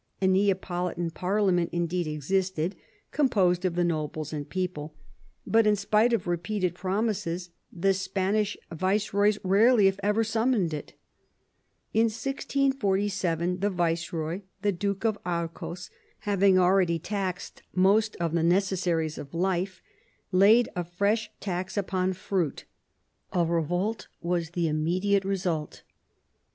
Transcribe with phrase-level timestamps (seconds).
[0.19, 2.75] A Neapolitan parliament, indeed, existed,
[3.11, 4.95] composed of the nobles and people;
[5.47, 10.93] but^ in spite of repeated promises, the Spanish viceroys rarely, if ever, summoned it
[11.93, 15.91] In 1647 the viceroy, the Duke of Arcos,
[16.21, 19.83] having already taxed most of the necessaries of life,
[20.31, 22.65] laid a fresh tax upon fruit.
[23.33, 25.83] A revolt was the immediate result.